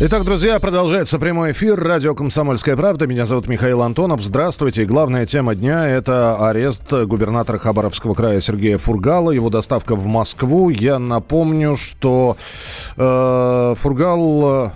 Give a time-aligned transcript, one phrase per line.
[0.00, 1.74] Итак, друзья, продолжается прямой эфир.
[1.74, 3.08] Радио «Комсомольская правда».
[3.08, 4.22] Меня зовут Михаил Антонов.
[4.22, 4.84] Здравствуйте.
[4.84, 10.68] главная тема дня– это арест губернатора Хабаровского края Сергея Фургала, его доставка в Москву.
[10.68, 12.36] Я напомню, что
[12.96, 14.72] э, Фургал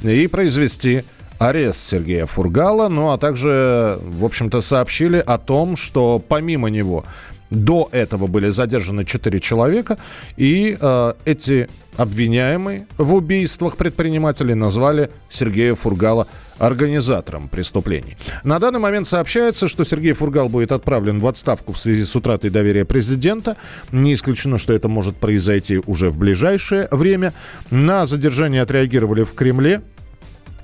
[0.02, 1.04] и произвести
[1.38, 7.04] арест Сергея Фургала, ну а также, в общем-то, сообщили о том, что помимо него
[7.52, 9.98] до этого были задержаны 4 человека,
[10.36, 16.26] и э, эти обвиняемые в убийствах предпринимателей назвали Сергея Фургала
[16.58, 18.16] организатором преступлений.
[18.44, 22.50] На данный момент сообщается, что Сергей Фургал будет отправлен в отставку в связи с утратой
[22.50, 23.56] доверия президента.
[23.90, 27.34] Не исключено, что это может произойти уже в ближайшее время.
[27.70, 29.82] На задержание отреагировали в Кремле.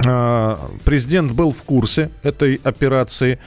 [0.06, 3.38] А, президент был в курсе этой операции.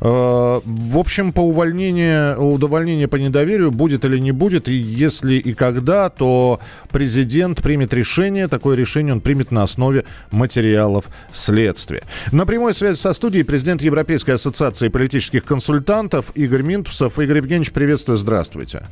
[0.00, 5.54] А, в общем, по увольнению, удовольнение по недоверию будет или не будет, и если и
[5.54, 8.48] когда, то президент примет решение.
[8.48, 12.02] Такое решение он примет на основе материалов следствия.
[12.32, 17.18] На прямой связи со студией президент Европейской ассоциации политических консультантов Игорь Минтусов.
[17.18, 18.84] Игорь Евгеньевич, приветствую, здравствуйте.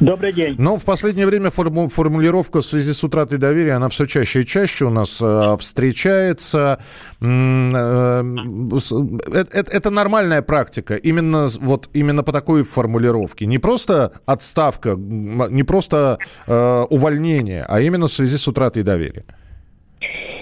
[0.00, 0.56] Добрый день.
[0.58, 4.46] Но в последнее время форму, формулировка в связи с утратой доверия, она все чаще и
[4.46, 6.80] чаще у нас э, встречается.
[7.20, 8.22] Э,
[9.32, 13.46] это, это нормальная практика, именно, вот, именно по такой формулировке.
[13.46, 16.18] Не просто отставка, не просто
[16.48, 19.24] э, увольнение, а именно в связи с утратой доверия.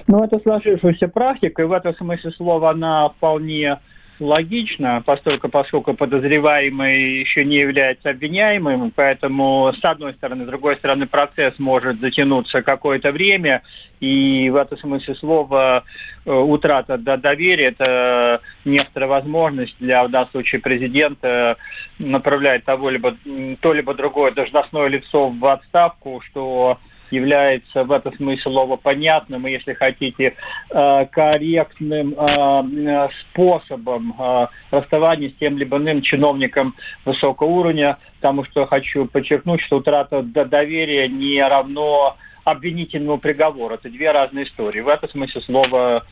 [0.06, 3.78] Ну, это сложившаяся практика, и в этом смысле слова она вполне
[4.21, 11.06] логично, поскольку, поскольку подозреваемый еще не является обвиняемым, поэтому с одной стороны, с другой стороны
[11.06, 13.62] процесс может затянуться какое-то время,
[14.01, 15.84] и в этом смысле слова
[16.25, 21.56] э, утрата доверия– это некоторая возможность для, в данном случае, президента
[21.99, 23.17] направлять того либо,
[23.61, 26.79] то либо другое должностное лицо в отставку, что
[27.10, 30.34] является в этом смысле слова понятным и, если хотите,
[30.70, 36.74] э, корректным э, способом э, расставания с тем либо иным чиновником
[37.04, 43.75] высокого уровня, потому что хочу подчеркнуть, что утрата доверия не равно обвинительному приговору.
[43.75, 44.80] Это две разные истории.
[44.80, 46.04] В этом смысле слова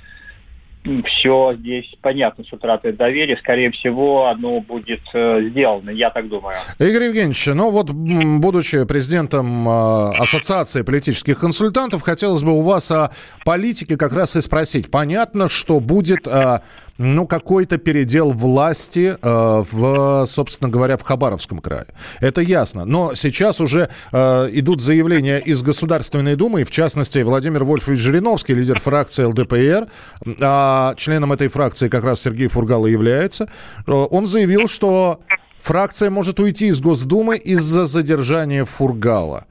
[1.06, 3.36] все здесь понятно с утратой доверия.
[3.36, 6.56] Скорее всего, оно будет э, сделано, я так думаю.
[6.78, 13.10] Игорь Евгеньевич, ну вот, будучи президентом э, Ассоциации политических консультантов, хотелось бы у вас о
[13.44, 14.90] политике как раз и спросить.
[14.90, 16.26] Понятно, что будет...
[16.98, 21.86] Ну, какой-то передел власти, э, в, собственно говоря, в Хабаровском крае.
[22.20, 22.84] Это ясно.
[22.84, 28.54] Но сейчас уже э, идут заявления из Государственной Думы, и в частности Владимир Вольфович Жириновский,
[28.54, 29.88] лидер фракции ЛДПР,
[30.40, 33.44] а членом этой фракции как раз Сергей Фургало является,
[33.86, 35.20] э, он заявил, что
[35.60, 39.46] фракция может уйти из Госдумы из-за задержания Фургала.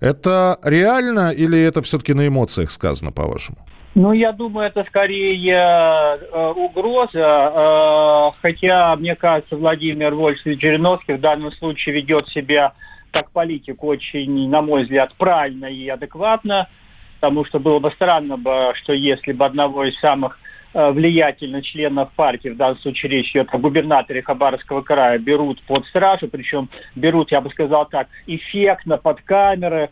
[0.00, 3.58] Это реально или это все-таки на эмоциях сказано, по-вашему?
[3.96, 11.20] Ну, я думаю, это скорее э, угроза, э, хотя, мне кажется, Владимир Вольфович Жириновский в
[11.20, 12.74] данном случае ведет себя
[13.10, 16.68] как политик очень, на мой взгляд, правильно и адекватно,
[17.18, 18.38] потому что было бы странно,
[18.74, 20.38] что если бы одного из самых
[20.72, 25.84] э, влиятельных членов партии, в данном случае речь идет о губернаторе Хабаровского края, берут под
[25.86, 29.90] стражу, причем берут, я бы сказал так, эффектно под камеры,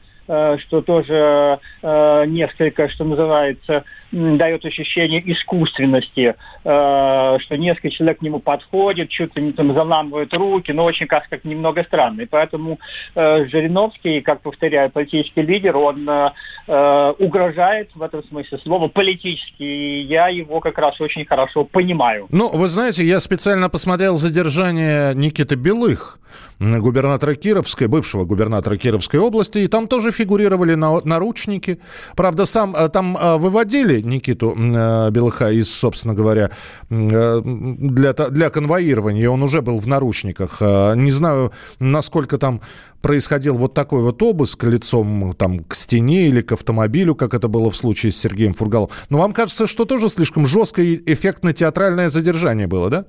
[0.59, 6.35] что тоже э, несколько, что называется, дает ощущение искусственности,
[6.65, 11.07] э, что несколько человек к нему подходит, чуть ли не там заламывают руки, но очень
[11.07, 12.23] как как немного странно.
[12.23, 12.79] И поэтому
[13.15, 16.09] Жириновский, как повторяю, политический лидер, он
[16.67, 22.27] угрожает в этом смысле слова политически, и я его как раз очень хорошо понимаю.
[22.31, 26.19] Ну, вы знаете, я специально посмотрел задержание Никиты Белых,
[26.59, 31.79] губернатора Кировской, бывшего губернатора Кировской области, и там тоже фигурировали на, наручники.
[32.17, 36.51] Правда, сам э, там э, выводили Никиту э, Белыха из, собственно говоря,
[36.91, 39.31] э, для, для конвоирования.
[39.31, 40.59] Он уже был в наручниках.
[40.61, 42.61] Э, не знаю, насколько там
[43.03, 47.71] происходил вот такой вот обыск лицом там, к стене или к автомобилю, как это было
[47.71, 48.91] в случае с Сергеем Фургалом.
[49.09, 53.05] Но вам кажется, что тоже слишком жесткое и эффектно-театральное задержание было, да?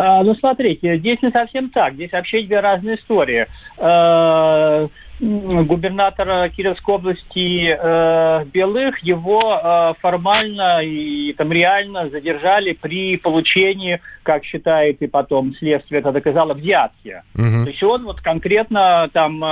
[0.00, 1.94] А, ну, смотрите, здесь не совсем так.
[1.94, 3.48] Здесь вообще две разные истории.
[3.78, 4.86] А,
[5.20, 15.02] губернатора Кировской области э, Белых, его формально и там реально задержали при получении, как считает
[15.02, 17.24] и потом следствие это доказало, взятки.
[17.34, 17.64] Угу.
[17.64, 19.42] То есть он вот конкретно там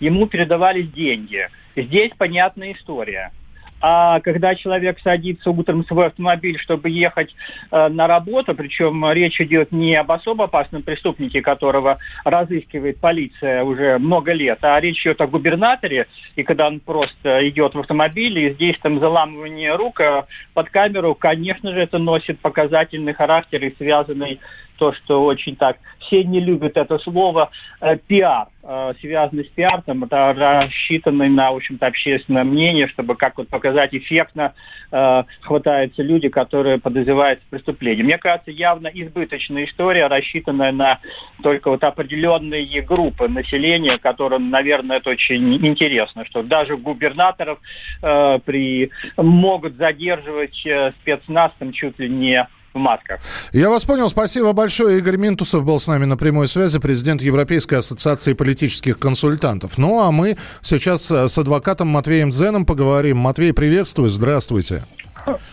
[0.00, 1.48] ему передавались деньги.
[1.74, 3.32] Здесь понятная история.
[3.80, 7.34] А когда человек садится утром в свой автомобиль, чтобы ехать
[7.70, 13.98] э, на работу, причем речь идет не об особо опасном преступнике, которого разыскивает полиция уже
[13.98, 16.06] много лет, а речь идет о губернаторе,
[16.36, 20.24] и когда он просто идет в автомобиле, и здесь там заламывание рук э,
[20.54, 24.40] под камеру, конечно же, это носит показательный характер и связанный
[24.78, 27.50] то, что очень так, все не любят это слово,
[27.80, 33.38] э, пиар, э, связанный с пиаром, это рассчитанный на, в общем-то, общественное мнение, чтобы как
[33.38, 34.54] вот показать эффектно
[34.92, 38.02] э, хватаются люди, которые подозреваются в преступлении.
[38.02, 41.00] Мне кажется, явно избыточная история, рассчитанная на
[41.42, 47.58] только вот определенные группы населения, которым, наверное, это очень интересно, что даже губернаторов
[48.02, 52.46] э, при, могут задерживать э, спецназ там чуть ли не
[52.76, 53.20] в масках.
[53.52, 54.08] Я вас понял.
[54.08, 54.98] Спасибо большое.
[54.98, 59.78] Игорь Минтусов был с нами на прямой связи, президент Европейской ассоциации политических консультантов.
[59.78, 63.16] Ну, а мы сейчас э, с адвокатом Матвеем Дзеном поговорим.
[63.16, 64.10] Матвей, приветствую.
[64.10, 64.84] Здравствуйте.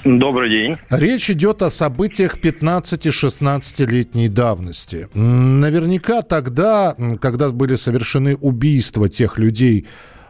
[0.04, 0.78] Добрый день.
[0.90, 5.08] Речь идет о событиях 15-16-летней давности.
[5.14, 9.88] Наверняка тогда, когда были совершены убийства тех людей,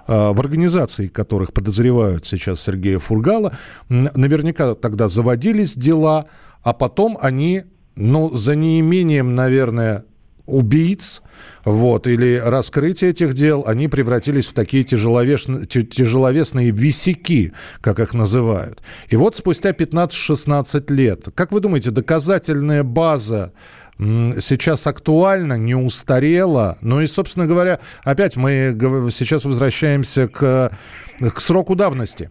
[0.08, 3.54] в организации которых подозревают сейчас Сергея Фургала,
[3.90, 6.26] наверняка тогда заводились дела
[6.64, 7.64] а потом они,
[7.96, 10.06] ну, за неимением, наверное,
[10.46, 11.22] убийц,
[11.64, 18.82] вот, или раскрытие этих дел, они превратились в такие тяжеловесные, тяжеловесные висяки, как их называют.
[19.10, 23.54] И вот спустя 15-16 лет, как вы думаете, доказательная база
[24.00, 26.78] сейчас актуальна, не устарела?
[26.82, 28.76] Ну и, собственно говоря, опять мы
[29.12, 30.72] сейчас возвращаемся к,
[31.20, 32.30] к сроку давности.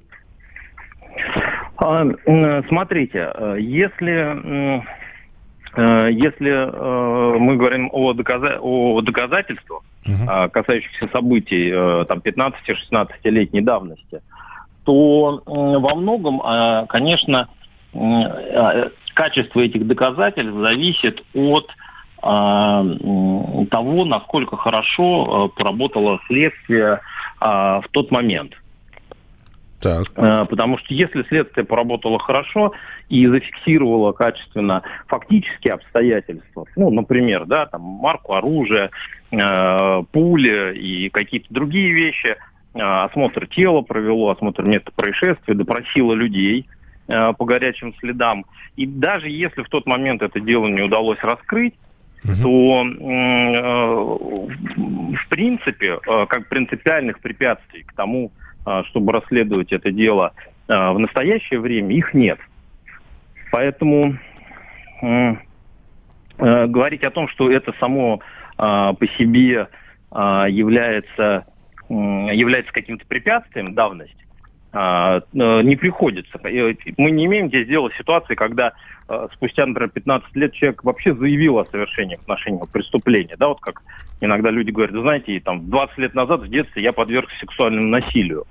[1.82, 2.04] А,
[2.68, 4.80] смотрите, э, если
[5.76, 10.50] э, если э, мы говорим о, доказа о доказательствах, uh-huh.
[10.50, 11.70] касающихся событий
[12.06, 14.20] там 15-16-летней давности,
[14.84, 16.42] то во многом,
[16.88, 17.48] конечно,
[19.14, 21.68] качество этих доказательств зависит от
[22.20, 27.00] того, насколько хорошо поработало следствие
[27.40, 28.52] в тот момент.
[29.82, 30.04] Так.
[30.14, 32.72] Потому что если следствие поработало хорошо
[33.08, 38.90] и зафиксировало качественно фактические обстоятельства, ну, например, да, там марку оружия,
[39.32, 42.36] э, пули и какие-то другие вещи,
[42.74, 46.66] э, осмотр тела провело, осмотр места происшествия, допросило людей
[47.06, 48.44] по горячим следам.
[48.76, 51.74] И даже если в тот момент это дело не удалось раскрыть,
[52.22, 53.62] то э,
[55.16, 58.30] в принципе, э, как принципиальных препятствий к тому,
[58.86, 60.34] чтобы расследовать это дело
[60.68, 62.38] в настоящее время, их нет.
[63.50, 64.16] Поэтому
[65.02, 65.34] э,
[66.38, 68.20] говорить о том, что это само
[68.56, 69.66] по себе
[70.16, 71.46] является,
[71.88, 74.14] является каким-то препятствием давность,
[74.72, 76.38] не приходится.
[76.44, 78.72] Э, мы не имеем здесь дела ситуации, когда
[79.34, 83.36] спустя, например, 15 лет человек вообще заявил о совершении отношения преступления.
[83.36, 83.82] Да, вот как
[84.22, 88.46] иногда люди говорят, знаете, там 20 лет назад в детстве я подвергся сексуальному насилию.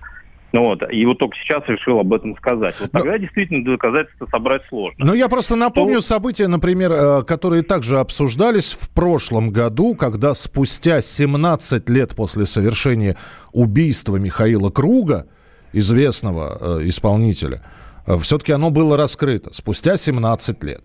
[0.53, 2.75] Ну вот, и вот только сейчас решил об этом сказать.
[2.79, 3.17] Вот тогда Но...
[3.17, 5.05] действительно доказательства собрать сложно.
[5.05, 6.01] Ну, я просто напомню То...
[6.01, 13.15] события, например, э, которые также обсуждались в прошлом году, когда спустя 17 лет после совершения
[13.53, 15.27] убийства Михаила Круга,
[15.73, 17.61] известного э, исполнителя,
[18.07, 20.81] э, все-таки оно было раскрыто спустя 17 лет.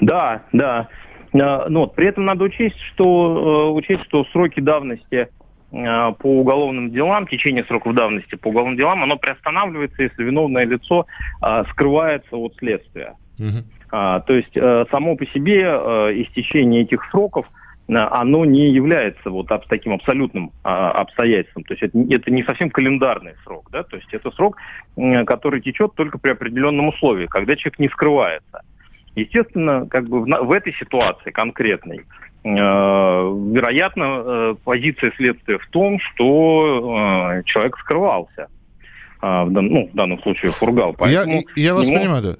[0.00, 0.88] Да, да.
[1.32, 5.28] Э, но при этом надо учесть, что, э, учесть, что сроки давности
[5.72, 11.06] Э, по уголовным делам, течение сроков давности по уголовным делам, оно приостанавливается, если виновное лицо
[11.40, 13.14] а, скрывается от следствия.
[13.38, 13.64] Угу.
[13.92, 15.62] А, то есть а, само по себе
[16.24, 17.46] истечение этих сроков
[17.96, 21.64] оно не является вот таким абсолютным а, обстоятельством.
[21.64, 24.56] То есть это, это не совсем календарный срок, да, то есть это срок,
[25.26, 28.62] который течет только при определенном условии, когда человек не скрывается.
[29.16, 32.04] Естественно, как бы в, в этой ситуации конкретной
[32.42, 38.48] Э, вероятно, э, позиция следствия в том, что э, человек скрывался.
[39.20, 40.94] а, в, дан, ну, в данном случае Фургал.
[40.94, 41.98] Поэтому я, я вас нему...
[41.98, 42.36] понимаю, да.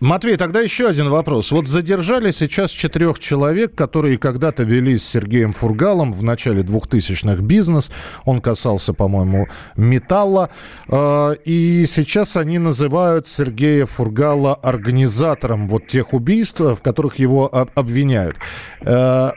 [0.00, 1.52] Матвей, тогда еще один вопрос.
[1.52, 7.92] Вот задержали сейчас четырех человек, которые когда-то вели с Сергеем Фургалом в начале 2000-х бизнес.
[8.24, 10.48] Он касался, по-моему, металла.
[10.88, 18.36] А, и сейчас они называют Сергея Фургала организатором вот тех убийств, в которых его обвиняют.
[18.82, 19.34] А,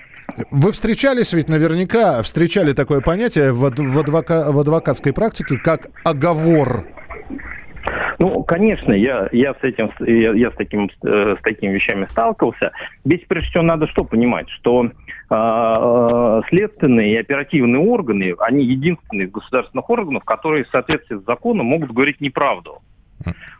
[0.49, 6.87] вы встречались ведь наверняка, встречали такое понятие в, адвока, в адвокатской практике, как оговор
[8.19, 12.71] ну, конечно, я, я с этим, я, я с, таким, э, с такими вещами сталкивался.
[13.05, 19.31] Здесь, прежде всего, надо что понимать, что э, следственные и оперативные органы, они единственные из
[19.31, 22.81] государственных органов, которые в соответствии с законом могут говорить неправду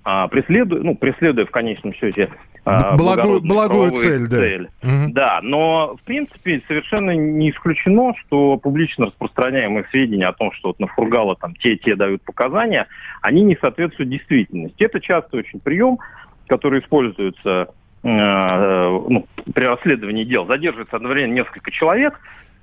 [0.04, 4.38] а, преследуя, ну, преследуя в конечном счете а, благую, благую цель, да.
[4.38, 4.70] цель.
[4.84, 5.14] Угу.
[5.14, 10.80] Да, но в принципе совершенно не исключено, что публично распространяемые сведения о том, что вот
[10.80, 12.88] на Фургала там те-те дают показания,
[13.22, 14.84] они не соответствуют действительности.
[14.84, 16.00] Это часто очень прием,
[16.48, 17.68] который используется
[18.04, 20.46] э, ну, при расследовании дел.
[20.46, 22.20] Задерживается одновременно несколько человек, а,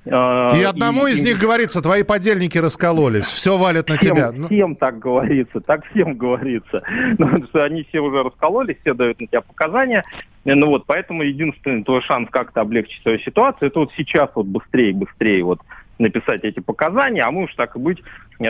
[0.07, 4.33] и одному и, из них говорится, твои подельники раскололись, все валят на всем, тебя.
[4.47, 6.83] Всем так говорится, так всем говорится.
[7.19, 10.03] Ну, что они все уже раскололись, все дают на тебя показания.
[10.45, 14.95] Ну вот, поэтому единственный твой шанс как-то облегчить свою ситуацию, это вот сейчас вот быстрее,
[14.95, 15.61] быстрее вот
[15.99, 18.03] написать эти показания, а мы уж так и быть,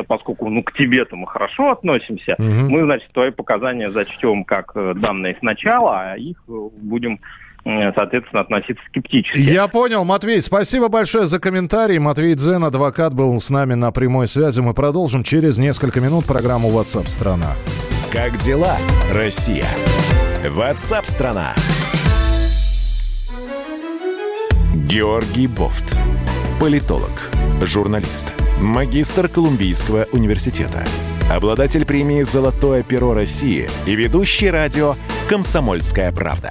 [0.07, 2.71] поскольку ну, к тебе-то мы хорошо относимся, угу.
[2.71, 8.43] мы, значит, твои показания зачтем как э, данные сначала, а их э, будем Э, соответственно,
[8.43, 9.41] относиться скептически.
[9.41, 11.99] Я понял, Матвей, спасибо большое за комментарий.
[11.99, 14.61] Матвей Дзен, адвокат, был с нами на прямой связи.
[14.61, 17.55] Мы продолжим через несколько минут программу WhatsApp страна.
[18.13, 18.77] Как дела,
[19.13, 19.67] Россия?
[20.45, 21.53] WhatsApp страна.
[24.75, 25.97] Георгий Бофт.
[26.59, 27.31] Политолог,
[27.63, 30.85] журналист, магистр Колумбийского университета,
[31.33, 34.97] обладатель премии «Золотое перо России» и ведущий радио
[35.29, 36.51] «Комсомольская правда»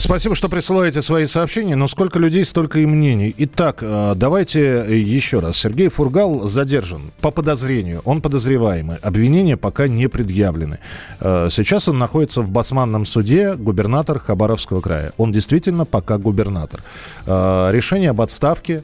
[0.00, 3.32] спасибо, что присылаете свои сообщения, но сколько людей, столько и мнений.
[3.38, 5.56] Итак, э, давайте еще раз.
[5.56, 8.02] Сергей Фургал задержан по подозрению.
[8.04, 8.96] Он подозреваемый.
[9.02, 10.80] Обвинения пока не предъявлены.
[11.20, 15.12] Э, сейчас он находится в Басманном суде, губернатор Хабаровского края.
[15.16, 16.82] Он действительно пока губернатор.
[17.26, 18.82] Решение об отставке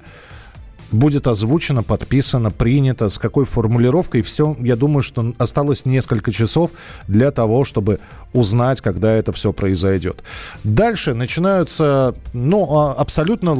[0.90, 4.22] будет озвучено, подписано, принято, с какой формулировкой.
[4.22, 6.70] Все, я думаю, что осталось несколько часов
[7.08, 8.00] для того, чтобы
[8.32, 10.22] узнать, когда это все произойдет.
[10.64, 13.56] Дальше начинаются, ну, а, абсолютно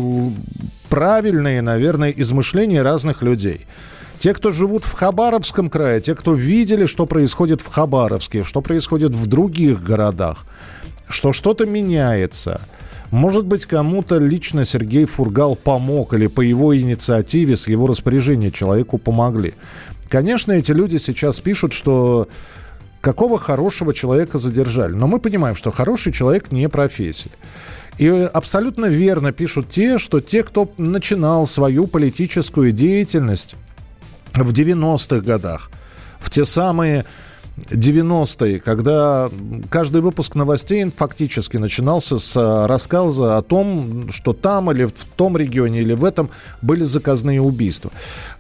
[0.89, 3.67] правильные, наверное, измышления разных людей.
[4.19, 9.13] Те, кто живут в Хабаровском крае, те, кто видели, что происходит в Хабаровске, что происходит
[9.13, 10.47] в других городах,
[11.09, 12.61] что что-то меняется–
[13.15, 18.99] может быть, кому-то лично Сергей Фургал помог или по его инициативе, с его распоряжения человеку
[18.99, 19.55] помогли.
[20.09, 22.27] Конечно, эти люди сейчас пишут, что
[23.01, 24.95] какого хорошего человека задержали.
[24.95, 27.31] Но мы понимаем, что хороший человек не профессия.
[27.99, 33.55] И абсолютно верно пишут те, что те, кто начинал свою политическую деятельность
[34.35, 35.71] в 90-х годах,
[36.19, 37.05] в те самые
[37.57, 39.31] 90-е, когда
[39.71, 45.37] каждый выпуск новостей фактически начинался с э, рассказа о том, что там или в том
[45.37, 46.31] регионе или в этом
[46.63, 47.93] были заказные убийства.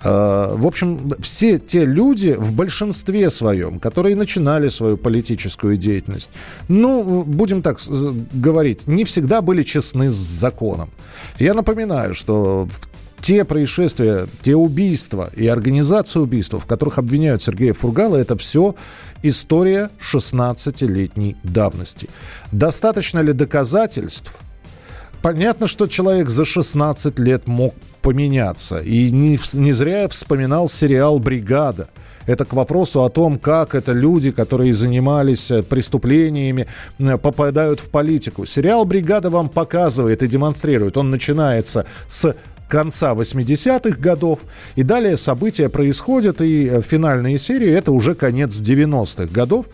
[0.03, 6.33] Э, в общем, все те люди в большинстве своем, которые начинали свою политическую деятельность,
[6.69, 7.79] ну, будем так
[8.33, 10.91] говорить, не всегда были честны с законом.
[11.39, 12.94] Я напоминаю, что в
[13.25, 18.75] те происшествия, те убийства и организация убийств, в которых обвиняют Сергея Фургала, это все
[19.23, 22.11] история 16-летней давности.
[22.53, 24.37] Достаточно ли доказательств?
[25.23, 28.81] Понятно, что человек за 16 лет мог поменяться.
[28.81, 31.89] И не, не зря я вспоминал сериал «Бригада».
[32.27, 36.67] Это к вопросу о том, как это люди, которые занимались э, преступлениями,
[36.99, 38.47] попадают в политику.
[38.47, 40.97] Сериал «Бригада» вам показывает и демонстрирует.
[40.97, 42.35] Он начинается с
[42.75, 44.41] конца 80-х годов.
[44.75, 49.67] И далее события происходят, и э, финальные серии это уже конец 90-х годов,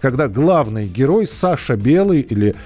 [0.00, 2.56] когда главный герой Саша Белый или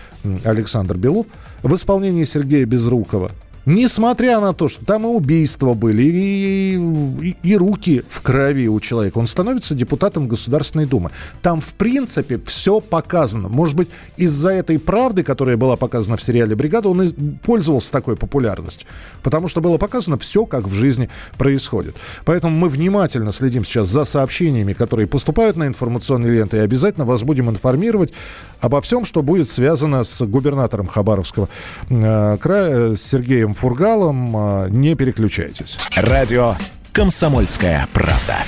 [0.44, 1.26] Александр Белов
[1.62, 3.32] в исполнении Сергея Безрукова
[3.64, 6.74] Несмотря на то, что там и убийства были, и,
[7.22, 11.10] и, и руки в крови у человека, он становится депутатом Государственной Думы.
[11.42, 13.48] Там, в принципе, все показано.
[13.48, 17.12] Может быть, из-за этой правды, которая была показана в сериале «Бригада», он и
[17.44, 18.88] пользовался такой популярностью.
[19.22, 21.94] Потому что было показано все, как в жизни происходит.
[22.24, 27.22] Поэтому мы внимательно следим сейчас за сообщениями, которые поступают на информационные ленты, и обязательно вас
[27.22, 28.12] будем информировать
[28.60, 31.48] обо всем, что будет связано с губернатором Хабаровского
[31.90, 34.36] э, края Сергеем Фургалом.
[34.36, 35.78] Э, не переключайтесь.
[35.94, 36.54] Радио
[36.92, 38.44] «Комсомольская правда».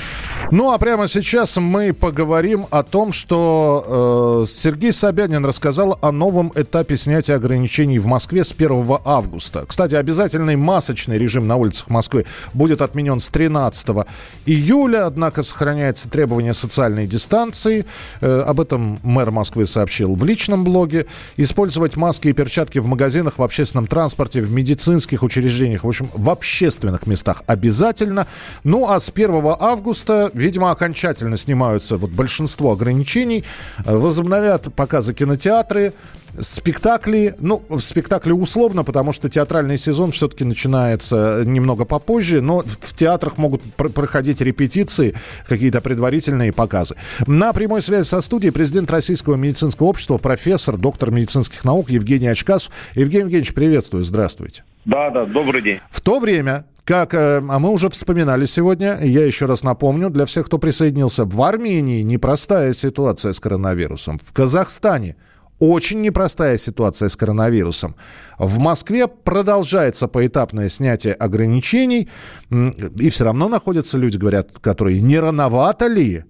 [0.51, 6.51] Ну а прямо сейчас мы поговорим о том, что э, Сергей Собянин рассказал о новом
[6.53, 9.65] этапе снятия ограничений в Москве с 1 августа.
[9.67, 14.05] Кстати, обязательный масочный режим на улицах Москвы будет отменен с 13
[14.45, 17.87] июля, однако сохраняется требование социальной дистанции.
[18.21, 21.07] Э, об этом мэр Москвы сообщил в личном блоге.
[21.37, 26.29] Использовать маски и перчатки в магазинах, в общественном транспорте, в медицинских учреждениях, в общем, в
[26.29, 28.27] общественных местах обязательно.
[28.63, 33.43] Ну а с 1 августа видимо, окончательно снимаются вот большинство ограничений,
[33.83, 35.93] э, возобновят показы кинотеатры,
[36.39, 43.37] спектакли, ну, спектакли условно, потому что театральный сезон все-таки начинается немного попозже, но в театрах
[43.37, 45.15] могут пр- проходить репетиции,
[45.47, 46.95] какие-то предварительные показы.
[47.25, 52.71] На прямой связи со студией президент Российского медицинского общества, профессор, доктор медицинских наук Евгений Очкасов.
[52.95, 54.63] Евгений Евгеньевич, приветствую, здравствуйте.
[54.83, 55.79] Да, да, добрый день.
[55.89, 60.25] В то время, как, э, а мы уже вспоминали сегодня, я еще раз напомню, для
[60.25, 64.19] всех, кто присоединился, в Армении непростая ситуация с коронавирусом.
[64.19, 65.15] В Казахстане
[65.59, 67.95] очень непростая ситуация с коронавирусом.
[68.37, 72.09] В Москве продолжается поэтапное снятие ограничений,
[72.51, 76.23] и все равно находятся люди, говорят, которые не рановато ли?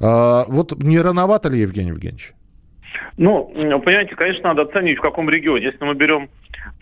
[0.00, 2.32] А, вот не рановато ли, Евгений Евгеньевич?
[3.18, 5.66] Ну, понимаете, конечно, надо оценить, в каком регионе.
[5.66, 6.28] Если мы берем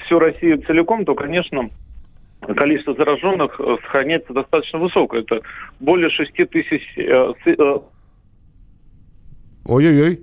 [0.05, 1.71] всю Россию целиком, то, конечно,
[2.55, 5.21] количество зараженных э, сохраняется достаточно высокое.
[5.23, 5.41] Это
[5.81, 6.83] более 6 тысяч...
[6.97, 7.79] Э, э,
[9.67, 10.21] Ой-ой-ой.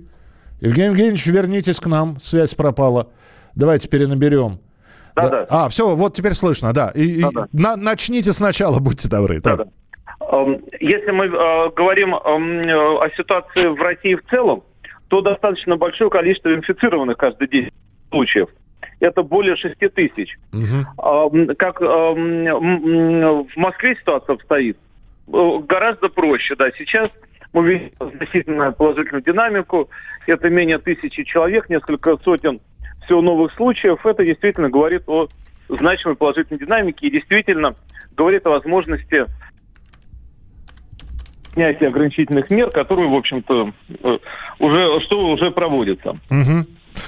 [0.60, 2.18] Евгений Евгеньевич, вернитесь к нам.
[2.20, 3.08] Связь пропала.
[3.54, 4.60] Давайте перенаберем.
[5.16, 5.46] Да, да.
[5.50, 6.90] А, все, вот теперь слышно, да.
[6.94, 7.48] И, да, да.
[7.52, 9.40] На, начните сначала, будьте добры.
[9.40, 9.66] Да, да.
[10.30, 14.62] Эм, если мы э, говорим э, о ситуации в России в целом,
[15.08, 17.70] то достаточно большое количество инфицированных каждый день
[18.10, 18.48] случаев
[19.00, 20.38] это более 6 тысяч.
[20.52, 21.54] Угу.
[21.56, 24.76] Как в Москве ситуация обстоит,
[25.32, 26.56] э, гораздо проще.
[26.56, 26.70] Да.
[26.76, 27.10] Сейчас
[27.52, 29.90] мы видим значительную положительную динамику.
[30.26, 32.60] Это менее тысячи человек, несколько сотен
[33.04, 34.04] всего новых случаев.
[34.06, 35.28] Это действительно говорит о
[35.68, 37.74] значимой положительной динамике и действительно
[38.16, 39.26] говорит о возможности
[41.54, 44.18] снятия ограничительных мер, которые, в общем-то, э,
[44.58, 46.16] уже, что уже проводится.
[46.30, 46.66] Угу.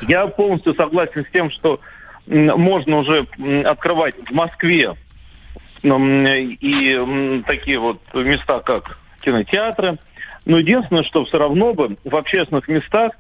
[0.09, 1.81] Я полностью согласен с тем, что
[2.27, 3.27] можно уже
[3.65, 4.95] открывать в Москве
[5.83, 9.99] и такие вот места, как кинотеатры.
[10.47, 13.13] Но единственное, что все равно бы в общественных местах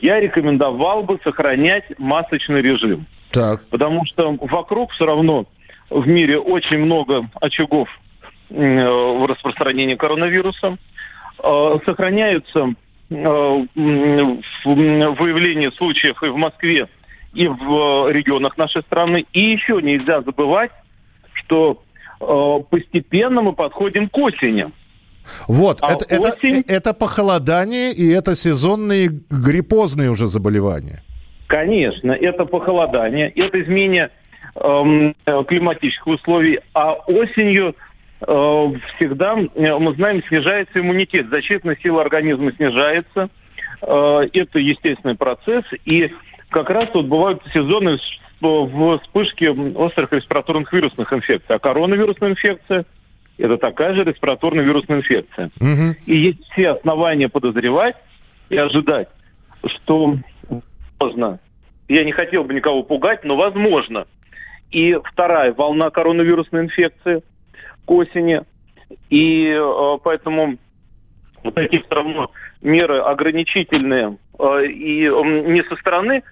[0.00, 3.06] я рекомендовал бы сохранять масочный режим.
[3.30, 3.64] Так.
[3.68, 5.46] Потому что вокруг все равно
[5.88, 7.88] в мире очень много очагов
[8.50, 10.76] в распространении коронавируса.
[11.42, 12.74] Э, сохраняются
[13.12, 13.66] Э,
[14.64, 16.86] выявление случаев и в Москве,
[17.34, 19.26] и в э, регионах нашей страны.
[19.32, 20.70] И еще нельзя забывать,
[21.32, 21.82] что
[22.20, 24.70] э, постепенно мы подходим к осени.
[25.48, 26.60] Вот, а это, осень...
[26.60, 31.02] это, это похолодание и это сезонные гриппозные уже заболевания.
[31.48, 34.10] Конечно, это похолодание, это изменение
[34.54, 37.89] эм, климатических условий, а осенью Э,
[38.20, 43.30] всегда, э, мы знаем, снижается иммунитет, защитная сила организма снижается.
[43.82, 45.64] Э, это естественный процесс.
[45.84, 46.12] И
[46.50, 47.98] как раз тут бывают сезоны
[49.02, 49.44] вспышки
[49.76, 51.54] острых респираторных вирусных инфекций.
[51.54, 52.84] А коронавирусная инфекция–
[53.38, 55.50] это такая же респираторная вирусная инфекция.
[55.60, 55.96] Угу.
[56.06, 57.96] И есть все основания подозревать
[58.48, 59.08] и ожидать,
[59.66, 60.16] что
[60.98, 61.38] возможно,
[61.88, 64.06] я не хотел бы никого пугать, но возможно,
[64.70, 67.22] и вторая волна коронавирусной инфекции–
[67.90, 68.42] осени.
[69.10, 70.56] И э, поэтому
[71.42, 72.30] вот такие все равно
[72.62, 76.22] меры ограничительные э, и э, не со стороны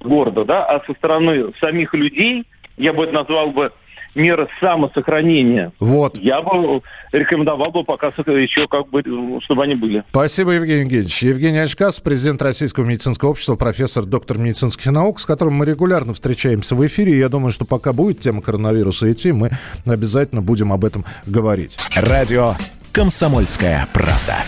[0.00, 3.72] города, да, а со стороны самих людей, я бы это назвал бы
[4.18, 5.72] меры самосохранения.
[5.80, 6.18] Вот.
[6.18, 9.02] Я бы рекомендовал бы пока еще как бы,
[9.42, 10.04] чтобы они были.
[10.10, 11.22] Спасибо, Евгений Евгеньевич.
[11.22, 16.74] Евгений Ачкас, президент Российского медицинского общества, профессор, доктор медицинских наук, с которым мы регулярно встречаемся
[16.74, 17.18] в эфире.
[17.18, 19.50] Я думаю, что пока будет тема коронавируса идти, мы
[19.86, 21.78] обязательно будем об этом говорить.
[21.94, 22.54] Радио
[22.92, 24.44] «Комсомольская правда».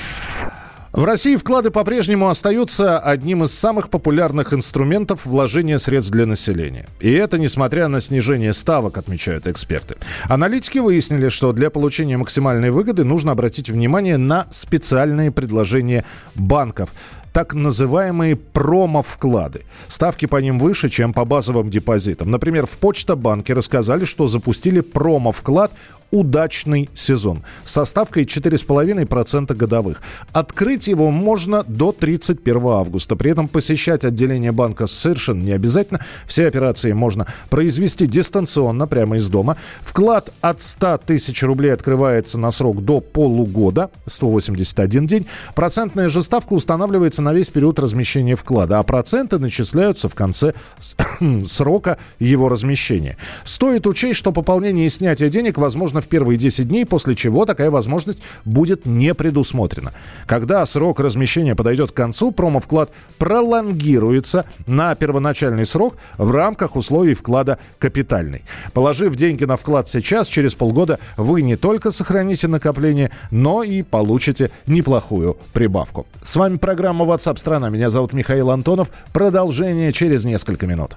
[0.92, 6.86] В России вклады по-прежнему остаются одним из самых популярных инструментов вложения средств для населения.
[6.98, 9.96] И это несмотря на снижение ставок, отмечают эксперты.
[10.28, 16.90] Аналитики выяснили, что для получения максимальной выгоды нужно обратить внимание на специальные предложения банков
[17.32, 19.62] так называемые промо-вклады.
[19.86, 22.30] Ставки по ним выше, чем по базовым депозитам.
[22.30, 25.70] Например, в Почта-банке рассказали, что запустили промо-вклад
[26.10, 30.02] удачный сезон со ставкой 4,5% годовых.
[30.32, 33.16] Открыть его можно до 31 августа.
[33.16, 36.00] При этом посещать отделение банка совершенно не обязательно.
[36.26, 39.56] Все операции можно произвести дистанционно, прямо из дома.
[39.80, 45.26] Вклад от 100 тысяч рублей открывается на срок до полугода, 181 день.
[45.54, 50.54] Процентная же ставка устанавливается на весь период размещения вклада, а проценты начисляются в конце
[51.46, 53.16] срока его размещения.
[53.44, 57.70] Стоит учесть, что пополнение и снятие денег возможно в первые 10 дней, после чего такая
[57.70, 59.92] возможность будет не предусмотрена.
[60.26, 67.58] Когда срок размещения подойдет к концу, промовклад пролонгируется на первоначальный срок в рамках условий вклада
[67.78, 68.42] капитальный.
[68.72, 74.50] Положив деньги на вклад сейчас, через полгода вы не только сохраните накопление, но и получите
[74.66, 76.06] неплохую прибавку.
[76.22, 77.70] С вами программа WhatsApp страна.
[77.70, 78.90] Меня зовут Михаил Антонов.
[79.12, 80.96] Продолжение через несколько минут.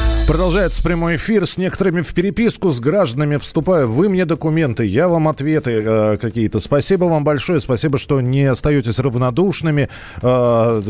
[0.31, 1.45] Продолжается прямой эфир.
[1.45, 3.91] С некоторыми в переписку, с гражданами вступаю.
[3.91, 6.61] Вы мне документы, я вам ответы э, какие-то.
[6.61, 7.59] Спасибо вам большое.
[7.59, 9.89] Спасибо, что не остаетесь равнодушными.
[10.21, 10.81] Э,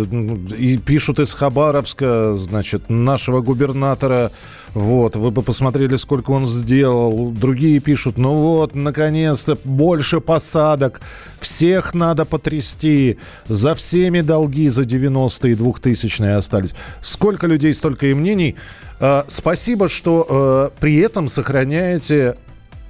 [0.59, 4.31] и пишут из Хабаровска, значит, нашего губернатора
[4.73, 7.31] вот, вы бы посмотрели, сколько он сделал.
[7.31, 11.01] Другие пишут, ну вот, наконец-то, больше посадок.
[11.41, 13.17] Всех надо потрясти.
[13.47, 16.73] За всеми долги за 90-е и 2000-е остались.
[17.01, 18.55] Сколько людей, столько и мнений.
[19.01, 22.37] Э, спасибо, что э, при этом сохраняете,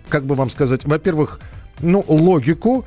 [0.07, 1.39] как бы вам сказать, во-первых,
[1.79, 2.85] ну, логику,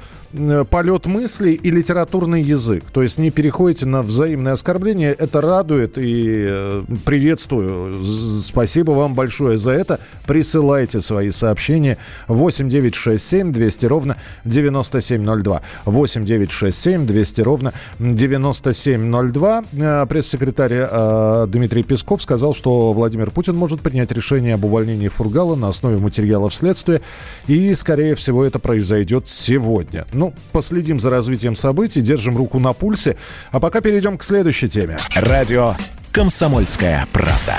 [0.70, 2.84] полет мыслей и литературный язык.
[2.92, 5.12] То есть не переходите на взаимное оскорбление.
[5.12, 8.02] Это радует и э, приветствую.
[8.04, 10.00] Спасибо вам большое за это.
[10.26, 15.62] Присылайте свои сообщения 8 9 6 7 200 ровно 9702.
[15.84, 19.64] 8 9 6 7 200 ровно 9702.
[19.72, 25.68] Э, пресс-секретарь Дмитрий Песков сказал, что Владимир Путин может принять решение об увольнении Фургала на
[25.68, 27.00] основе материалов следствия.
[27.46, 30.06] И, скорее всего, это произойдет сегодня.
[30.24, 33.18] Ну, последим за развитием событий, держим руку на пульсе.
[33.50, 34.96] А пока перейдем к следующей теме.
[35.14, 35.74] Радио
[36.12, 37.56] «Комсомольская правда».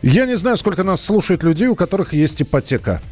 [0.00, 3.02] Я не знаю, сколько нас слушает людей, у которых есть ипотека.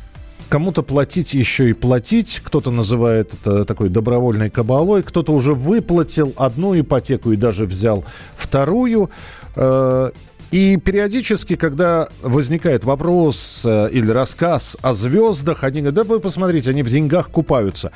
[0.49, 6.81] Кому-то платить еще и платить, кто-то называет это такой добровольной кабалой, кто-то уже выплатил одну
[6.81, 8.07] ипотеку и даже взял
[8.39, 9.11] вторую.
[9.55, 10.13] Э,
[10.53, 16.71] и периодически, когда возникает вопрос э, или рассказ о звездах, они говорят, да вы посмотрите,
[16.71, 17.91] они в деньгах купаются.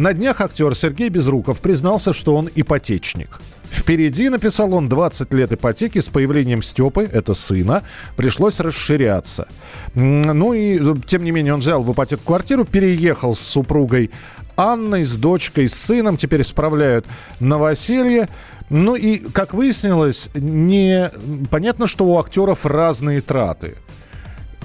[0.00, 3.38] На днях актер Сергей Безруков признался, что он ипотечник.
[3.70, 7.82] Впереди, написал он, 20 лет ипотеки с появлением Степы, это сына,
[8.16, 9.46] пришлось расширяться.
[9.94, 14.10] Ну и, тем не менее, он взял в ипотеку квартиру, переехал с супругой
[14.56, 17.04] Анной, с дочкой, с сыном, теперь справляют
[17.38, 18.30] новоселье.
[18.70, 21.10] Ну и, как выяснилось, не...
[21.50, 23.76] понятно, что у актеров разные траты.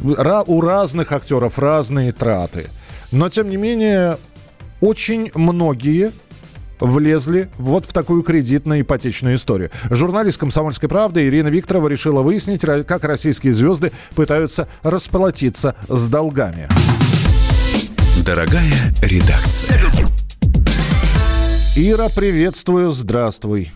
[0.02, 2.70] У разных актеров разные траты.
[3.12, 4.18] Но, тем не менее,
[4.82, 6.12] очень многие
[6.80, 9.72] влезли вот в такую кредитно-ипотечную историю.
[9.90, 16.68] Журналист «Комсомольской правды» Ирина Викторова решила выяснить, как российские звезды пытаются расплатиться с долгами.
[18.26, 19.80] Дорогая редакция.
[21.78, 23.72] Ира, приветствую, здравствуй.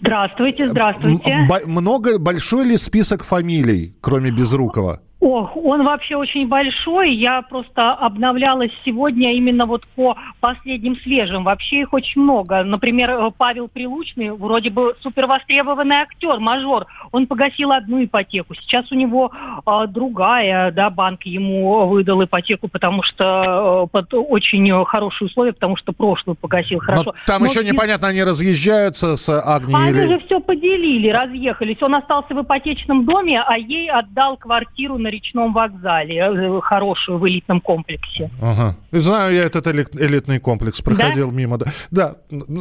[0.00, 1.46] Здравствуйте, здравствуйте.
[1.48, 5.00] Б- много, большой ли список фамилий, кроме Безрукова?
[5.22, 7.14] Ох, он вообще очень большой.
[7.14, 11.44] Я просто обновлялась сегодня именно вот по последним свежим.
[11.44, 12.64] Вообще их очень много.
[12.64, 16.86] Например, э, Павел Прилучный, вроде бы супервостребованный актер, мажор.
[17.12, 18.56] Он погасил одну ипотеку.
[18.56, 19.30] Сейчас у него
[19.64, 25.76] э, другая, да, банк ему выдал ипотеку, потому что э, под очень хорошие условия, потому
[25.76, 27.04] что прошлую погасил хорошо.
[27.04, 30.06] Но там Но еще непонятно, они разъезжаются с Агнией Они или...
[30.14, 31.80] же все поделили, разъехались.
[31.80, 37.28] Он остался в ипотечном доме, а ей отдал квартиру на речном вокзале, э, хорошую в
[37.28, 38.30] элитном комплексе.
[38.40, 38.74] Ага.
[38.90, 41.36] Знаю я этот элитный комплекс, проходил да?
[41.36, 41.58] мимо.
[41.58, 42.16] Да, да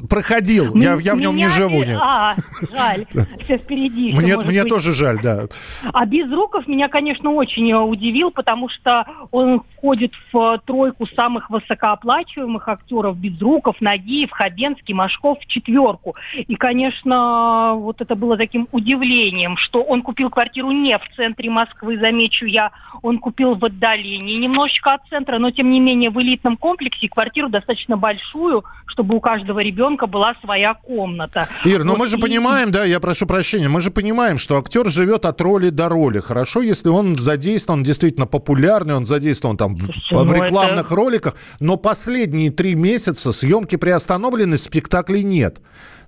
[0.09, 1.83] проходил, я, я в нем не живу.
[1.83, 1.97] Нет.
[1.99, 2.35] А,
[2.71, 3.05] жаль,
[3.43, 4.13] все впереди.
[4.13, 5.47] Мне, мне тоже жаль, да.
[5.93, 13.17] А Безруков меня, конечно, очень удивил, потому что он входит в тройку самых высокооплачиваемых актеров
[13.17, 16.15] Безруков, Нагиев, Хабенский, Машков в четверку.
[16.35, 21.97] И, конечно, вот это было таким удивлением, что он купил квартиру не в центре Москвы,
[21.97, 26.21] замечу, встречу я, он купил в отдалении, немножечко от центра, но тем не менее в
[26.21, 31.47] элитном комплексе квартиру достаточно большую, чтобы у каждого ребенка была своя комната.
[31.65, 32.21] Ир, ну вот мы же и...
[32.21, 36.19] понимаем, да, я прошу прощения, мы же понимаем, что актер живет от роли до роли.
[36.19, 40.95] Хорошо, если он задействован, действительно популярный, он задействован там в, ну, в рекламных это...
[40.95, 45.59] роликах, но последние три месяца съемки приостановлены, спектаклей нет.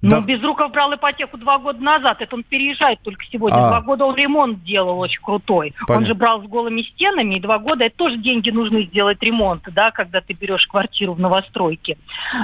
[0.03, 0.21] Ну, да.
[0.21, 2.21] Безруков брал ипотеку два года назад.
[2.21, 3.55] Это он переезжает только сегодня.
[3.55, 3.69] А.
[3.69, 5.73] Два года он ремонт делал очень крутой.
[5.87, 5.95] Понятно.
[5.95, 9.63] Он же брал с голыми стенами, и два года это тоже деньги нужны сделать ремонт,
[9.71, 11.97] да, когда ты берешь квартиру в новостройке.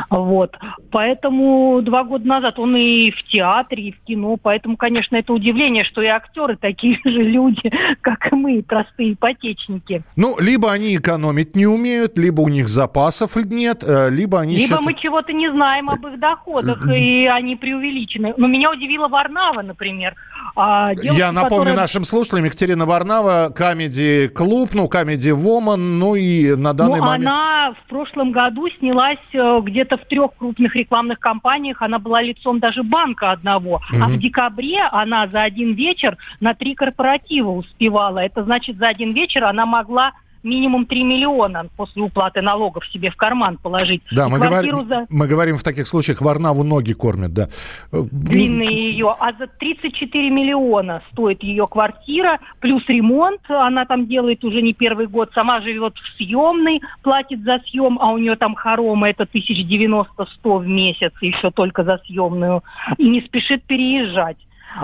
[0.10, 0.58] Вот.
[0.90, 4.38] Поэтому два года назад он и в театре, и в кино.
[4.42, 10.04] Поэтому, конечно, это удивление, что и актеры такие же люди, как и мы, простые ипотечники.
[10.16, 14.54] Ну, либо они экономить не умеют, либо у них запасов нет, э, либо они...
[14.56, 14.86] Либо считают...
[14.86, 18.34] мы чего-то не знаем об их доходах, и они они преувеличены.
[18.38, 20.16] Но меня удивила Варнава, например.
[20.56, 21.76] А, девушка, Я напомню которая...
[21.76, 27.28] нашим слушателям, Екатерина Варнава, Comedy Club, ну, Comedy Woman, ну и на данный ну, момент...
[27.28, 32.60] она в прошлом году снялась э, где-то в трех крупных рекламных кампаниях, она была лицом
[32.60, 33.82] даже банка одного.
[33.92, 34.04] Угу.
[34.04, 38.20] А в декабре она за один вечер на три корпоратива успевала.
[38.20, 40.12] Это значит, за один вечер она могла
[40.44, 44.02] минимум 3 миллиона после уплаты налогов себе в карман положить.
[44.12, 45.06] Да, мы, говорим, за...
[45.10, 47.50] мы говорим в таких случаях, Варнаву ноги кормят, да.
[47.92, 49.16] Длинные ее.
[49.20, 53.42] А за 34 миллиона стоит ее квартира, плюс ремонт.
[53.50, 55.32] Она там делает уже не первый год.
[55.34, 60.06] Сама живет в съемной, платит за съем, а у нее там хорома это 1090-100
[60.44, 62.64] в месяц, еще только за съемную.
[62.98, 64.38] И не спешит переезжать.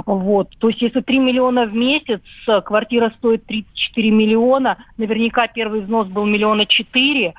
[0.06, 0.50] Вот.
[0.60, 2.22] То есть если 3 миллиона в месяц,
[2.66, 7.34] квартира стоит 34 миллиона, наверняка первый взнос был миллиона четыре,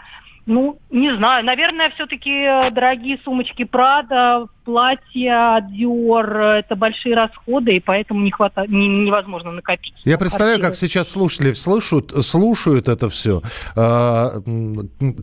[0.47, 1.45] ну, не знаю.
[1.45, 8.69] Наверное, все-таки э, дорогие сумочки Прада, платья Dior– это большие расходы, и поэтому не хватает,
[8.69, 9.95] не, невозможно накопить.
[10.05, 13.43] Я представляю, как сейчас слушатели слышат, слушают это все.
[13.77, 14.33] А,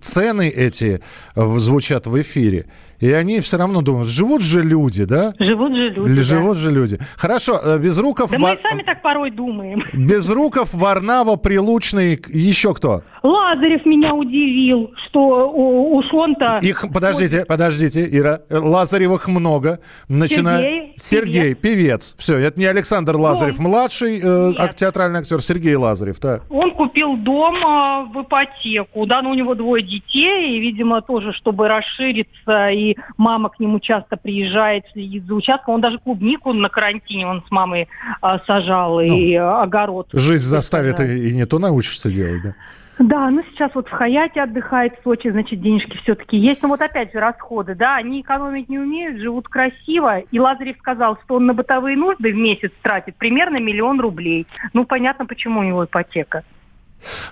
[0.01, 1.01] цены эти
[1.35, 2.67] звучат в эфире.
[3.03, 5.33] И они все равно думают, живут же люди, да?
[5.37, 6.59] Живут же люди, Живут да.
[6.61, 6.99] же люди.
[7.17, 8.31] Хорошо, э, Безруков...
[8.31, 8.55] Да Вар...
[8.55, 9.83] мы сами так порой думаем.
[9.93, 13.03] Безруков, Варнава, Прилучный, еще кто?
[13.21, 16.59] Лазарев меня удивил, что уж он-то...
[16.61, 19.79] Их, подождите, подождите, Ира, Лазаревых много.
[20.07, 20.61] Начиная...
[20.61, 22.13] Сергей, Сергей певец.
[22.13, 22.15] певец.
[22.17, 23.65] Все, это не Александр Лазарев, он...
[23.65, 26.41] младший э, театральный актер, Сергей Лазарев, да.
[26.49, 31.33] Он купил дом э, в ипотеку, да, но у него двое детей, и, видимо, тоже,
[31.33, 35.75] чтобы расшириться и мама к нему часто приезжает, следит за участком.
[35.75, 37.87] Он даже клубнику на карантине он с мамой
[38.21, 40.09] а, сажал, ну, и огород.
[40.13, 42.55] Жизнь заставит и, и не то научишься делать, да?
[42.99, 46.61] Да, ну сейчас вот в Хаяте отдыхает, в Сочи, значит, денежки все-таки есть.
[46.61, 50.19] Но вот опять же расходы, да, они экономить не умеют, живут красиво.
[50.19, 54.45] И Лазарев сказал, что он на бытовые нужды в месяц тратит примерно миллион рублей.
[54.73, 56.43] Ну, понятно, почему у него ипотека.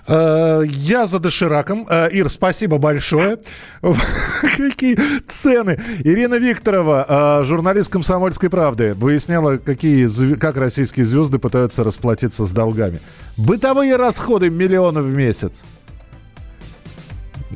[0.06, 1.86] Э, я за дошираком.
[1.88, 3.38] Э, Ир, спасибо большое.
[4.56, 5.78] Какие цены.
[6.04, 13.00] Ирина Викторова, э, журналист «Комсомольской правды», выясняла, какие, как российские звезды пытаются расплатиться с долгами.
[13.36, 15.62] Бытовые расходы миллионы в месяц.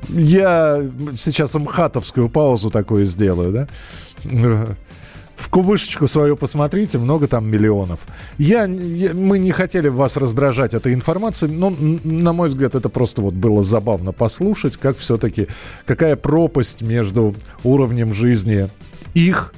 [0.08, 0.82] Я
[1.18, 4.76] сейчас мхатовскую паузу такую сделаю, да?
[5.36, 8.00] В кубышечку свою посмотрите, много там миллионов.
[8.38, 13.22] Я, я, мы не хотели вас раздражать этой информацией, но, на мой взгляд, это просто
[13.22, 15.48] вот было забавно послушать, как все-таки,
[15.84, 18.68] какая пропасть между уровнем жизни
[19.14, 19.52] их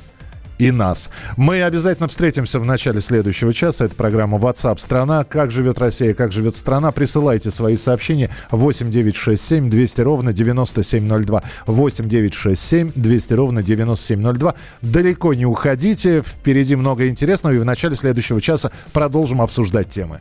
[0.59, 1.11] и нас.
[1.37, 3.87] Мы обязательно встретимся в начале следующего часа.
[3.87, 5.25] Это программа WhatsApp страна.
[5.25, 6.93] Как живет Россия, как живет страна.
[6.93, 11.43] Присылайте свои сообщения 8 9 6 7 200 ровно 9702.
[11.67, 14.55] 8 9 6 7 200 ровно 9702.
[14.83, 16.23] Далеко не уходите.
[16.23, 17.55] Впереди много интересного.
[17.55, 20.19] И в начале следующего часа продолжим обсуждать темы.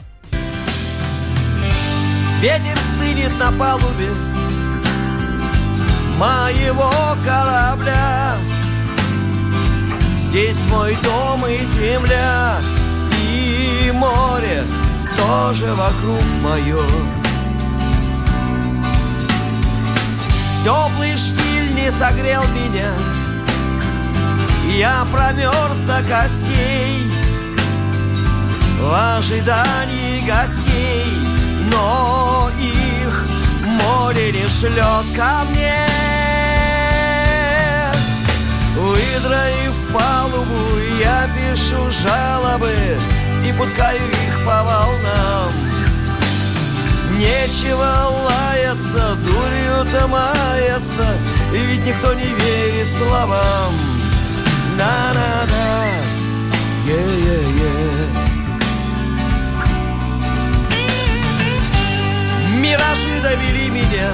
[2.41, 4.09] Ветер стынет на палубе
[6.19, 6.91] моего
[7.25, 8.37] корабля.
[10.29, 12.57] Здесь мой дом и земля,
[13.23, 14.63] и море
[15.15, 16.83] тоже вокруг мое.
[20.63, 22.91] Теплый штиль не согрел меня,
[24.77, 27.09] я промерз до костей
[28.81, 31.05] в ожидании гостей,
[31.71, 33.25] но их
[33.63, 35.73] море не шлет ко мне.
[38.75, 42.73] Выдроив палубу, я пишу жалобы
[43.45, 45.51] И пускаю их по волнам.
[47.17, 51.05] Нечего лаяться, дурью-то маяться
[51.51, 53.73] Ведь никто не верит словам.
[54.77, 55.85] На-на-на,
[56.85, 58.27] е-е-е.
[62.59, 64.11] Миражи довели меня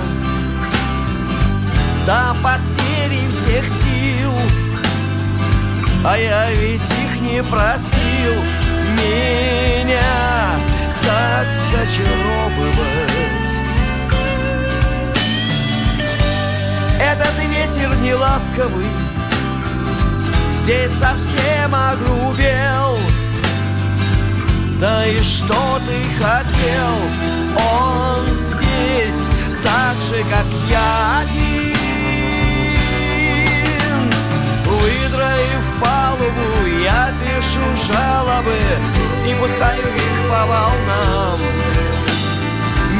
[2.06, 4.63] До потери всех сил
[6.06, 8.44] а я ведь их не просил.
[8.98, 10.02] Меня
[11.06, 12.74] так зачаровывать.
[17.00, 18.88] Этот ветер не ласковый.
[20.52, 22.98] Здесь совсем огрубел.
[24.80, 26.96] Да и что ты хотел?
[27.56, 29.28] Он здесь
[29.64, 31.73] так же, как я один
[34.84, 38.58] Выстроив палубу, я пишу жалобы
[39.26, 41.40] И пускаю их по волнам.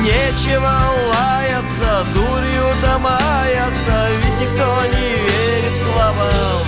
[0.02, 0.72] Нечего
[1.12, 6.64] лаяться, дурью-то маяться Ведь никто не верит словам.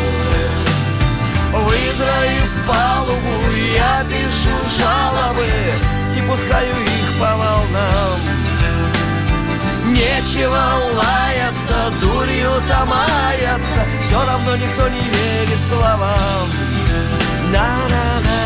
[1.54, 5.48] Выдроив палубу, я пишу жалобы
[6.18, 8.20] И пускаю их по волнам.
[9.86, 10.62] Нечего
[10.98, 13.85] лаяться, дурью-то маяться
[14.16, 16.48] Все равно никто не верит словам.
[17.52, 18.46] На-на-на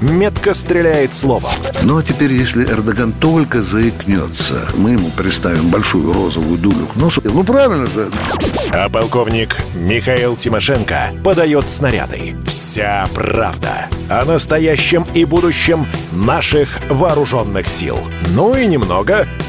[0.00, 1.50] метко стреляет словом.
[1.82, 7.20] Ну а теперь, если Эрдоган только заикнется, мы ему представим большую розовую дулю к носу.
[7.24, 8.10] Ну правильно же.
[8.70, 12.36] А полковник Михаил Тимошенко подает снаряды.
[12.46, 17.98] Вся правда о настоящем и будущем наших вооруженных сил.
[18.34, 19.26] Ну и немного